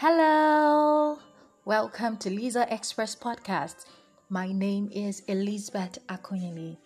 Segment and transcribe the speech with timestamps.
[0.00, 1.18] Hello,
[1.64, 3.86] welcome to Lisa Express Podcast.
[4.28, 6.76] My name is Elizabeth Akunyili,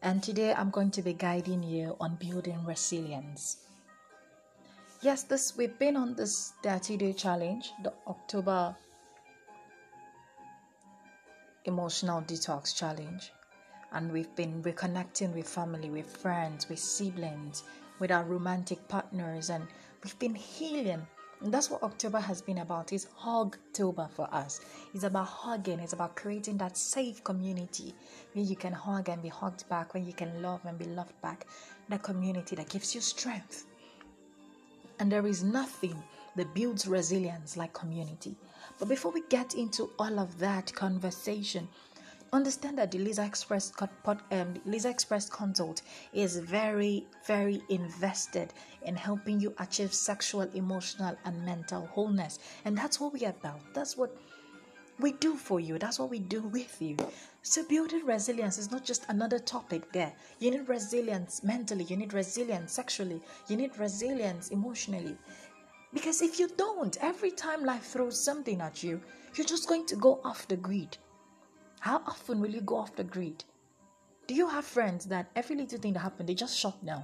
[0.00, 3.66] and today I'm going to be guiding you on building resilience.
[5.02, 8.76] Yes, this we've been on this 30 day challenge, the October
[11.64, 13.32] emotional detox challenge,
[13.90, 17.64] and we've been reconnecting with family, with friends, with siblings,
[17.98, 19.66] with our romantic partners, and
[20.04, 21.04] we've been healing
[21.40, 22.92] and that's what October has been about.
[22.92, 24.60] It's Hugtober for us.
[24.94, 25.80] It's about hugging.
[25.80, 27.94] It's about creating that safe community
[28.32, 31.20] where you can hug and be hugged back, where you can love and be loved
[31.20, 31.46] back.
[31.88, 33.66] That community that gives you strength.
[34.98, 36.02] And there is nothing
[36.36, 38.36] that builds resilience like community.
[38.78, 41.68] But before we get into all of that conversation,
[42.34, 43.72] understand that the Lisa Express
[44.30, 48.52] um, Lisa Express consult is very, very invested
[48.82, 53.60] in helping you achieve sexual, emotional, and mental wholeness, and that's what we are about.
[53.72, 54.16] That's what
[54.98, 55.78] we do for you.
[55.78, 56.96] That's what we do with you.
[57.42, 60.12] So building resilience is not just another topic there.
[60.38, 61.84] You need resilience mentally.
[61.84, 63.20] You need resilience sexually.
[63.48, 65.16] You need resilience emotionally.
[65.92, 69.00] Because if you don't, every time life throws something at you,
[69.36, 70.96] you're just going to go off the grid.
[71.84, 73.44] How often will you go off the grid?
[74.26, 77.02] Do you have friends that every little thing that happened, they just shut down?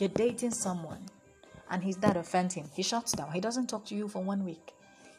[0.00, 1.06] You're dating someone
[1.70, 2.68] and he's that offending.
[2.74, 3.30] He shuts down.
[3.30, 4.72] He doesn't talk to you for one week.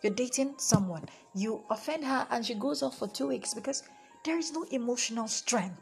[0.03, 3.83] You're dating someone, you offend her and she goes off for two weeks because
[4.25, 5.79] there is no emotional strength.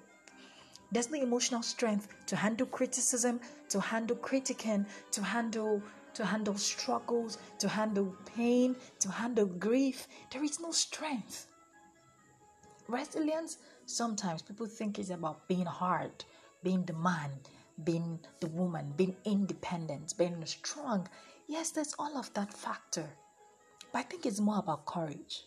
[0.91, 5.81] There's no emotional strength to handle criticism, to handle critiquing, to handle
[6.13, 10.07] to handle struggles, to handle pain, to handle grief.
[10.31, 11.48] There is no strength.
[12.89, 16.25] Resilience, sometimes people think it's about being hard,
[16.63, 17.29] being the man,
[17.83, 21.07] being the woman, being independent, being strong.
[21.47, 23.07] Yes, there's all of that factor.
[23.93, 25.43] But I think it's more about courage.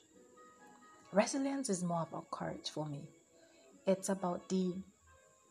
[1.13, 3.09] Resilience is more about courage for me.
[3.89, 4.77] It's about the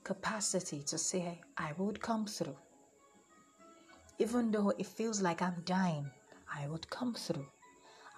[0.05, 2.55] capacity to say, I would come through.
[4.17, 6.09] Even though it feels like I'm dying,
[6.53, 7.47] I would come through.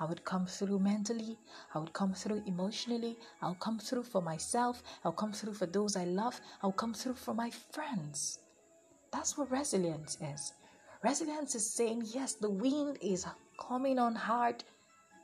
[0.03, 1.37] I would come through mentally,
[1.73, 5.95] I would come through emotionally, I'll come through for myself, I'll come through for those
[5.95, 8.39] I love, I'll come through for my friends.
[9.13, 10.51] That's what resilience is.
[11.03, 13.25] Resilience is saying, yes, the wind is
[13.57, 14.65] coming on hard,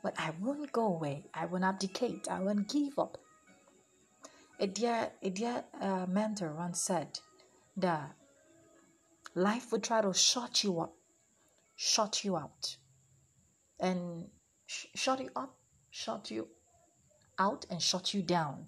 [0.02, 1.26] but I won't go away.
[1.34, 2.30] I won't abdicate.
[2.32, 3.18] I won't give up.
[4.62, 7.20] A dear, a dear uh, mentor once said
[7.76, 8.16] that
[9.36, 10.96] life would try to shut you up,
[11.76, 12.78] shut you out.
[13.82, 14.28] And
[14.70, 15.56] sh- shut you up,
[15.90, 16.48] shut you
[17.40, 18.68] out, and shut you down.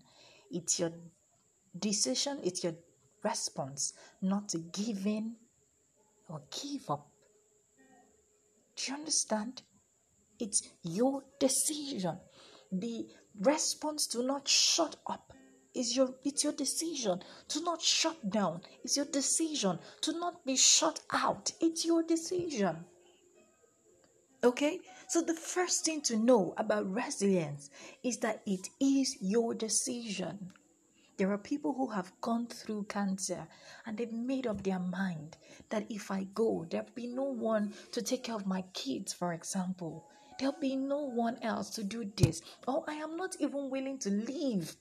[0.50, 0.91] It's your
[1.78, 2.73] decision, it's your
[3.23, 5.35] response not to give in
[6.28, 7.07] or give up.
[8.75, 9.62] Do you understand?
[10.39, 12.18] It's your decision.
[12.72, 13.07] The
[13.39, 15.33] response to not shut up
[15.75, 18.62] is your it's your decision to not shut down.
[18.83, 21.51] It's your decision to not be shut out.
[21.62, 22.85] It's your decision.
[24.44, 24.79] Okay?
[25.07, 27.69] So, the first thing to know about resilience
[28.03, 30.52] is that it is your decision.
[31.18, 33.47] There are people who have gone through cancer
[33.85, 35.38] and they've made up their mind
[35.69, 39.34] that if I go, there'll be no one to take care of my kids, for
[39.34, 40.07] example.
[40.40, 42.41] There'll be no one else to do this.
[42.68, 44.75] Or I am not even willing to leave.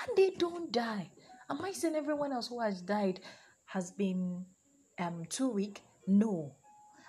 [0.00, 1.10] And they don't die.
[1.50, 3.20] Am I saying everyone else who has died
[3.66, 4.46] has been
[4.98, 5.82] um, too weak?
[6.06, 6.54] No.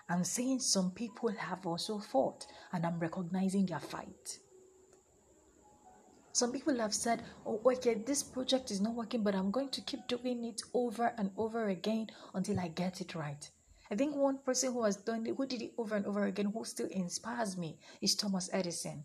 [0.08, 4.40] I'm saying some people have also fought, and I'm recognizing their fight.
[6.32, 9.82] Some people have said, Oh, okay, this project is not working, but I'm going to
[9.82, 13.50] keep doing it over and over again until I get it right.
[13.90, 16.52] I think one person who has done it, who did it over and over again,
[16.54, 19.04] who still inspires me, is Thomas Edison.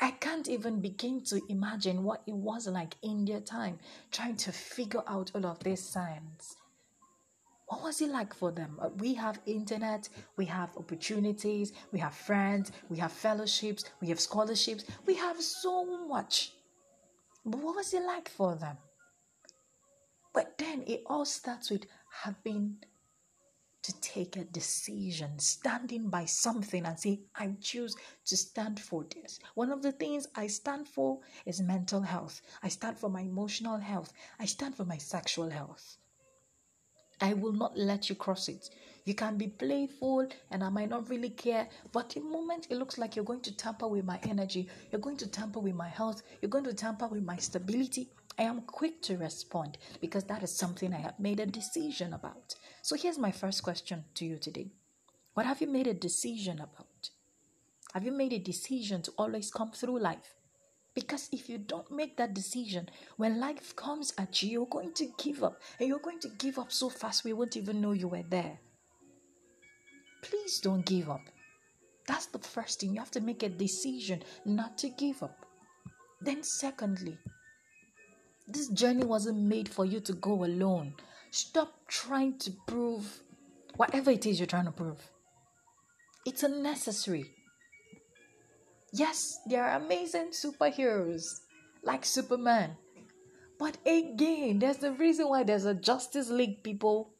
[0.00, 3.78] I can't even begin to imagine what it was like in their time
[4.10, 6.56] trying to figure out all of this science
[7.70, 8.76] what was it like for them?
[8.82, 14.18] Uh, we have internet, we have opportunities, we have friends, we have fellowships, we have
[14.18, 16.52] scholarships, we have so much.
[17.46, 18.76] But what was it like for them?
[20.34, 21.86] But then it all starts with
[22.24, 22.78] having
[23.84, 27.94] to take a decision, standing by something and say, I choose
[28.26, 29.38] to stand for this.
[29.54, 32.42] One of the things I stand for is mental health.
[32.64, 34.12] I stand for my emotional health.
[34.40, 35.99] I stand for my sexual health.
[37.20, 38.70] I will not let you cross it.
[39.04, 42.96] You can be playful and I might not really care, but the moment it looks
[42.98, 46.22] like you're going to tamper with my energy, you're going to tamper with my health,
[46.40, 48.08] you're going to tamper with my stability,
[48.38, 52.54] I am quick to respond because that is something I have made a decision about.
[52.80, 54.70] So here's my first question to you today
[55.34, 57.10] What have you made a decision about?
[57.92, 60.39] Have you made a decision to always come through life?
[60.94, 65.08] Because if you don't make that decision, when life comes at you, you're going to
[65.22, 65.60] give up.
[65.78, 68.58] And you're going to give up so fast we won't even know you were there.
[70.22, 71.22] Please don't give up.
[72.06, 72.92] That's the first thing.
[72.92, 75.46] You have to make a decision not to give up.
[76.20, 77.16] Then, secondly,
[78.48, 80.94] this journey wasn't made for you to go alone.
[81.30, 83.22] Stop trying to prove
[83.76, 85.00] whatever it is you're trying to prove.
[86.26, 87.30] It's unnecessary.
[88.92, 91.40] Yes, they are amazing superheroes
[91.82, 92.76] like Superman.
[93.58, 97.14] But again, there's a reason why there's a Justice League, people.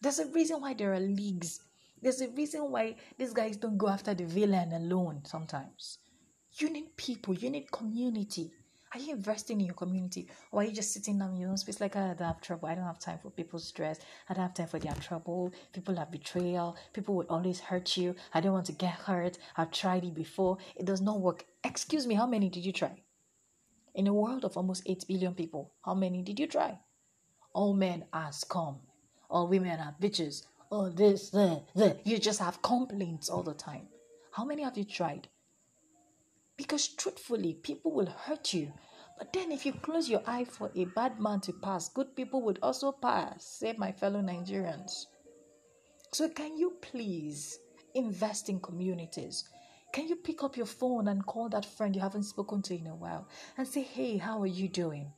[0.00, 1.60] There's a reason why there are leagues.
[2.00, 5.98] There's a reason why these guys don't go after the villain alone sometimes.
[6.52, 8.52] You need people, you need community.
[8.94, 10.28] Are you investing in your community?
[10.50, 12.40] Or are you just sitting down in your own space like, oh, I don't have
[12.40, 12.68] trouble.
[12.68, 14.00] I don't have time for people's stress.
[14.28, 15.52] I don't have time for their trouble.
[15.74, 16.76] People have betrayal.
[16.94, 18.14] People will always hurt you.
[18.32, 19.36] I don't want to get hurt.
[19.56, 20.56] I've tried it before.
[20.74, 21.44] It does not work.
[21.64, 23.02] Excuse me, how many did you try?
[23.94, 26.78] In a world of almost 8 billion people, how many did you try?
[27.52, 28.78] All men are scum.
[29.28, 30.44] All women are bitches.
[30.70, 32.06] All this, that, that.
[32.06, 33.88] You just have complaints all the time.
[34.32, 35.28] How many have you tried?
[36.58, 38.72] Because truthfully, people will hurt you.
[39.16, 42.42] But then, if you close your eye for a bad man to pass, good people
[42.42, 43.44] would also pass.
[43.44, 45.06] Say, my fellow Nigerians.
[46.12, 47.58] So, can you please
[47.94, 49.48] invest in communities?
[49.92, 52.86] Can you pick up your phone and call that friend you haven't spoken to in
[52.88, 53.26] a while
[53.56, 55.12] and say, hey, how are you doing?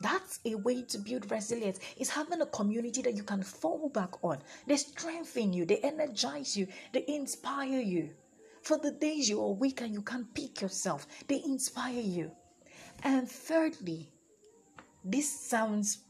[0.00, 1.78] That's a way to build resilience.
[1.98, 4.38] Is having a community that you can fall back on.
[4.66, 8.10] They strengthen you, they energize you, they inspire you.
[8.62, 12.30] For the days you are weak and you can't pick yourself, they inspire you.
[13.02, 14.12] And thirdly,
[15.04, 16.04] this sounds,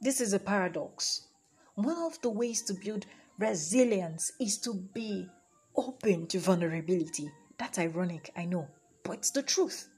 [0.00, 1.28] this is a paradox.
[1.76, 3.06] One of the ways to build
[3.38, 5.28] resilience is to be
[5.76, 7.30] open to vulnerability.
[7.58, 8.68] That's ironic, I know,
[9.02, 9.88] but it's the truth.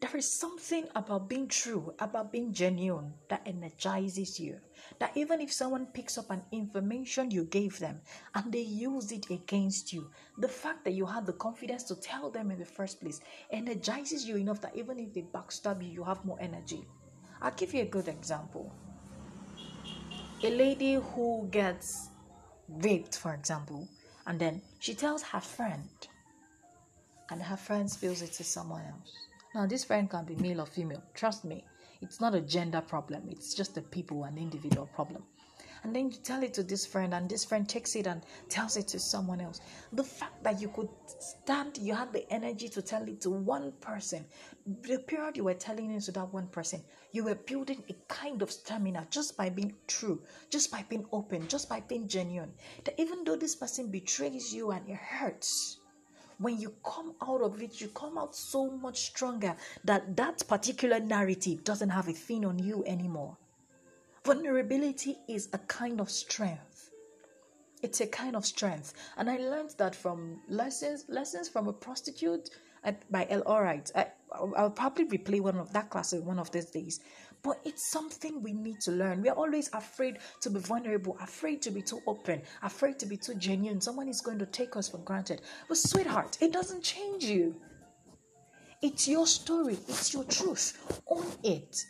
[0.00, 4.60] There is something about being true, about being genuine that energizes you.
[5.00, 8.00] That even if someone picks up an information you gave them
[8.34, 10.08] and they use it against you,
[10.38, 14.24] the fact that you had the confidence to tell them in the first place energizes
[14.24, 16.86] you enough that even if they backstab you, you have more energy.
[17.42, 18.72] I'll give you a good example.
[20.44, 22.10] A lady who gets
[22.68, 23.88] raped, for example,
[24.28, 25.88] and then she tells her friend,
[27.30, 29.27] and her friend spills it to someone else
[29.58, 31.02] now, this friend can be male or female.
[31.14, 31.64] Trust me,
[32.00, 35.24] it's not a gender problem, it's just a people and individual problem.
[35.82, 38.76] And then you tell it to this friend, and this friend takes it and tells
[38.76, 39.60] it to someone else.
[39.92, 40.88] The fact that you could
[41.18, 44.24] stand, you had the energy to tell it to one person,
[44.82, 48.42] the period you were telling it to that one person, you were building a kind
[48.42, 52.52] of stamina just by being true, just by being open, just by being genuine.
[52.84, 55.78] That even though this person betrays you and it hurts,
[56.38, 61.00] when you come out of it, you come out so much stronger that that particular
[61.00, 63.36] narrative doesn't have a thing on you anymore.
[64.24, 66.90] Vulnerability is a kind of strength.
[67.82, 68.92] It's a kind of strength.
[69.16, 72.50] And I learned that from lessons lessons from a prostitute
[72.84, 73.42] at, by L.
[73.42, 73.90] Alright.
[73.94, 77.00] I, I'll probably replay one of that class one of these days.
[77.42, 79.22] But it's something we need to learn.
[79.22, 83.16] We are always afraid to be vulnerable, afraid to be too open, afraid to be
[83.16, 83.80] too genuine.
[83.80, 85.42] Someone is going to take us for granted.
[85.68, 87.56] But, sweetheart, it doesn't change you.
[88.82, 91.00] It's your story, it's your truth.
[91.08, 91.84] Own it.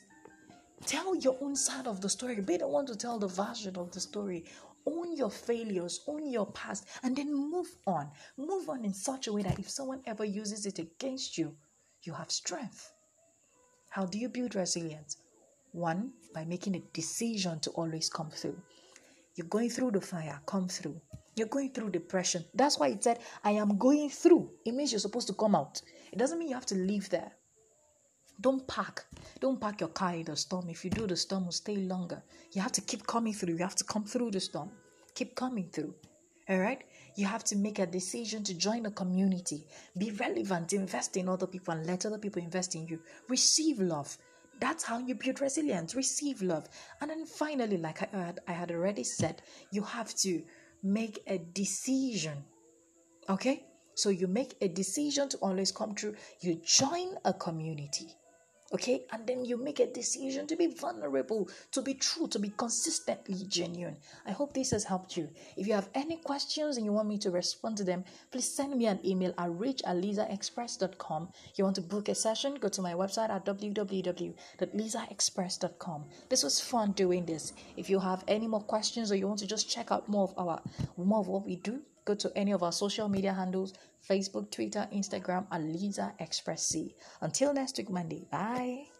[0.87, 2.41] Tell your own side of the story.
[2.41, 4.45] Be the one to tell the version of the story.
[4.87, 8.11] Own your failures, own your past, and then move on.
[8.39, 11.55] Move on in such a way that if someone ever uses it against you,
[12.03, 12.93] you have strength.
[13.91, 15.17] How do you build resilience?
[15.73, 18.57] One, by making a decision to always come through.
[19.35, 21.01] You're going through the fire, come through.
[21.37, 22.45] You're going through depression.
[22.55, 24.51] That's why it said, I am going through.
[24.65, 25.81] It means you're supposed to come out.
[26.13, 27.31] It doesn't mean you have to live there.
[28.41, 29.07] Don't park.
[29.41, 30.69] Don't park your car in the storm.
[30.69, 32.23] If you do, the storm will stay longer.
[32.53, 33.55] You have to keep coming through.
[33.55, 34.71] You have to come through the storm.
[35.15, 35.95] Keep coming through.
[36.49, 36.83] All right?
[37.17, 39.67] You have to make a decision to join a community.
[39.97, 40.73] Be relevant.
[40.73, 43.01] Invest in other people and let other people invest in you.
[43.29, 44.17] Receive love.
[44.61, 46.69] That's how you build resilience, receive love.
[47.01, 50.43] And then finally, like I had, I had already said, you have to
[50.83, 52.45] make a decision.
[53.29, 53.65] Okay?
[53.95, 56.15] So you make a decision to always come true.
[56.41, 58.15] You join a community.
[58.71, 62.51] Okay, and then you make a decision to be vulnerable, to be true, to be
[62.51, 63.97] consistently genuine.
[64.27, 65.31] I hope this has helped you.
[65.57, 68.77] If you have any questions and you want me to respond to them, please send
[68.77, 71.31] me an email at rich at lisaexpress.com.
[71.55, 76.05] You want to book a session, go to my website at www.lisaexpress.com.
[76.29, 77.55] This was fun doing this.
[77.79, 80.35] If you have any more questions or you want to just check out more of
[80.37, 80.61] our
[80.99, 83.75] more of what we do, go to any of our social media handles
[84.09, 86.95] Facebook, Twitter, Instagram, Lisa Express C.
[87.21, 88.27] Until next week, Monday.
[88.31, 88.98] Bye.